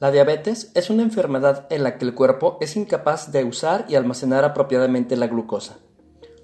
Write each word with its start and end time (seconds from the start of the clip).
La 0.00 0.12
diabetes 0.12 0.70
es 0.76 0.90
una 0.90 1.02
enfermedad 1.02 1.66
en 1.70 1.82
la 1.82 1.98
que 1.98 2.04
el 2.04 2.14
cuerpo 2.14 2.56
es 2.60 2.76
incapaz 2.76 3.32
de 3.32 3.42
usar 3.42 3.84
y 3.88 3.96
almacenar 3.96 4.44
apropiadamente 4.44 5.16
la 5.16 5.26
glucosa, 5.26 5.78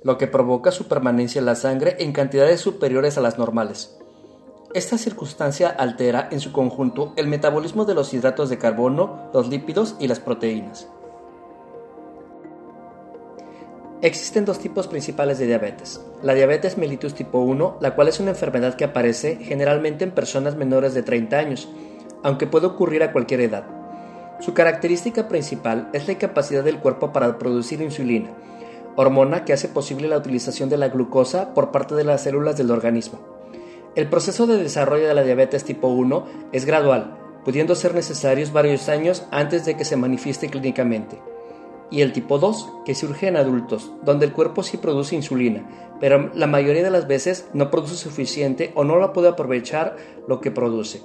lo 0.02 0.18
que 0.18 0.26
provoca 0.26 0.72
su 0.72 0.88
permanencia 0.88 1.38
en 1.38 1.46
la 1.46 1.54
sangre 1.54 1.94
en 2.00 2.12
cantidades 2.12 2.60
superiores 2.60 3.16
a 3.16 3.20
las 3.20 3.38
normales. 3.38 3.96
Esta 4.74 4.98
circunstancia 4.98 5.68
altera 5.68 6.28
en 6.32 6.40
su 6.40 6.50
conjunto 6.50 7.12
el 7.14 7.28
metabolismo 7.28 7.84
de 7.84 7.94
los 7.94 8.12
hidratos 8.12 8.50
de 8.50 8.58
carbono, 8.58 9.30
los 9.32 9.48
lípidos 9.48 9.94
y 10.00 10.08
las 10.08 10.18
proteínas. 10.18 10.88
Existen 14.02 14.44
dos 14.44 14.58
tipos 14.58 14.88
principales 14.88 15.38
de 15.38 15.46
diabetes. 15.46 16.04
La 16.24 16.34
diabetes 16.34 16.76
mellitus 16.76 17.14
tipo 17.14 17.38
1, 17.38 17.78
la 17.80 17.94
cual 17.94 18.08
es 18.08 18.18
una 18.18 18.30
enfermedad 18.30 18.74
que 18.74 18.84
aparece 18.84 19.36
generalmente 19.36 20.02
en 20.02 20.10
personas 20.10 20.56
menores 20.56 20.92
de 20.92 21.04
30 21.04 21.38
años, 21.38 21.68
aunque 22.24 22.48
puede 22.48 22.66
ocurrir 22.66 23.04
a 23.04 23.12
cualquier 23.12 23.42
edad. 23.42 23.64
Su 24.40 24.52
característica 24.52 25.28
principal 25.28 25.88
es 25.92 26.08
la 26.08 26.14
incapacidad 26.14 26.64
del 26.64 26.80
cuerpo 26.80 27.12
para 27.12 27.38
producir 27.38 27.80
insulina, 27.80 28.30
hormona 28.96 29.44
que 29.44 29.52
hace 29.52 29.68
posible 29.68 30.08
la 30.08 30.18
utilización 30.18 30.68
de 30.68 30.78
la 30.78 30.88
glucosa 30.88 31.54
por 31.54 31.70
parte 31.70 31.94
de 31.94 32.02
las 32.02 32.22
células 32.22 32.56
del 32.56 32.72
organismo. 32.72 33.20
El 33.94 34.08
proceso 34.08 34.48
de 34.48 34.56
desarrollo 34.56 35.06
de 35.06 35.14
la 35.14 35.22
diabetes 35.22 35.62
tipo 35.64 35.86
1 35.86 36.26
es 36.50 36.64
gradual, 36.64 37.16
pudiendo 37.44 37.74
ser 37.74 37.94
necesarios 37.94 38.52
varios 38.52 38.88
años 38.88 39.24
antes 39.30 39.64
de 39.64 39.76
que 39.76 39.84
se 39.84 39.96
manifieste 39.96 40.48
clínicamente. 40.48 41.20
Y 41.90 42.00
el 42.00 42.12
tipo 42.12 42.38
2, 42.38 42.72
que 42.84 42.94
surge 42.94 43.28
en 43.28 43.36
adultos, 43.36 43.92
donde 44.02 44.26
el 44.26 44.32
cuerpo 44.32 44.62
sí 44.62 44.78
produce 44.78 45.14
insulina, 45.14 45.68
pero 46.00 46.30
la 46.34 46.46
mayoría 46.46 46.82
de 46.82 46.90
las 46.90 47.06
veces 47.06 47.46
no 47.52 47.70
produce 47.70 47.96
suficiente 47.96 48.72
o 48.74 48.82
no 48.82 48.98
la 48.98 49.12
puede 49.12 49.28
aprovechar 49.28 49.96
lo 50.26 50.40
que 50.40 50.50
produce. 50.50 51.02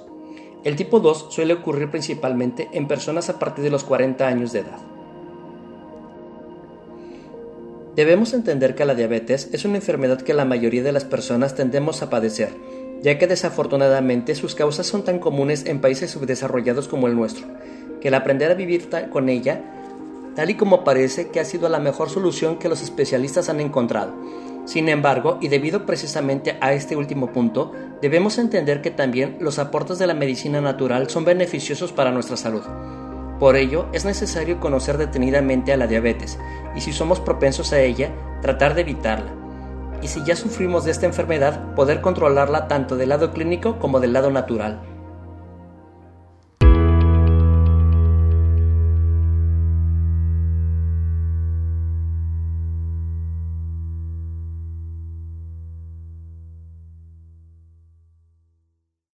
El 0.62 0.76
tipo 0.76 1.00
2 1.00 1.28
suele 1.30 1.54
ocurrir 1.54 1.90
principalmente 1.90 2.68
en 2.72 2.86
personas 2.86 3.30
a 3.30 3.38
partir 3.38 3.64
de 3.64 3.70
los 3.70 3.84
40 3.84 4.26
años 4.26 4.52
de 4.52 4.60
edad. 4.60 4.78
Debemos 7.96 8.34
entender 8.34 8.74
que 8.74 8.84
la 8.84 8.94
diabetes 8.94 9.48
es 9.52 9.64
una 9.64 9.76
enfermedad 9.76 10.20
que 10.20 10.34
la 10.34 10.44
mayoría 10.44 10.82
de 10.82 10.92
las 10.92 11.04
personas 11.04 11.54
tendemos 11.54 12.02
a 12.02 12.10
padecer, 12.10 12.50
ya 13.02 13.18
que 13.18 13.26
desafortunadamente 13.26 14.34
sus 14.34 14.54
causas 14.54 14.86
son 14.86 15.02
tan 15.02 15.18
comunes 15.18 15.64
en 15.64 15.80
países 15.80 16.10
subdesarrollados 16.10 16.88
como 16.88 17.08
el 17.08 17.16
nuestro, 17.16 17.46
que 18.02 18.08
el 18.08 18.14
aprender 18.14 18.50
a 18.50 18.54
vivir 18.54 18.88
con 19.10 19.30
ella, 19.30 19.62
tal 20.36 20.50
y 20.50 20.54
como 20.54 20.84
parece 20.84 21.28
que 21.28 21.40
ha 21.40 21.44
sido 21.44 21.68
la 21.70 21.80
mejor 21.80 22.10
solución 22.10 22.58
que 22.58 22.68
los 22.68 22.82
especialistas 22.82 23.48
han 23.48 23.60
encontrado, 23.60 24.12
sin 24.70 24.88
embargo, 24.88 25.36
y 25.40 25.48
debido 25.48 25.84
precisamente 25.84 26.56
a 26.60 26.72
este 26.74 26.94
último 26.94 27.32
punto, 27.32 27.72
debemos 28.00 28.38
entender 28.38 28.82
que 28.82 28.92
también 28.92 29.36
los 29.40 29.58
aportes 29.58 29.98
de 29.98 30.06
la 30.06 30.14
medicina 30.14 30.60
natural 30.60 31.10
son 31.10 31.24
beneficiosos 31.24 31.90
para 31.90 32.12
nuestra 32.12 32.36
salud. 32.36 32.62
Por 33.40 33.56
ello, 33.56 33.86
es 33.92 34.04
necesario 34.04 34.60
conocer 34.60 34.96
detenidamente 34.96 35.72
a 35.72 35.76
la 35.76 35.88
diabetes 35.88 36.38
y 36.76 36.82
si 36.82 36.92
somos 36.92 37.18
propensos 37.18 37.72
a 37.72 37.80
ella, 37.80 38.12
tratar 38.42 38.76
de 38.76 38.82
evitarla. 38.82 39.32
Y 40.02 40.06
si 40.06 40.22
ya 40.22 40.36
sufrimos 40.36 40.84
de 40.84 40.92
esta 40.92 41.06
enfermedad, 41.06 41.74
poder 41.74 42.00
controlarla 42.00 42.68
tanto 42.68 42.96
del 42.96 43.08
lado 43.08 43.32
clínico 43.32 43.80
como 43.80 43.98
del 43.98 44.12
lado 44.12 44.30
natural. 44.30 44.82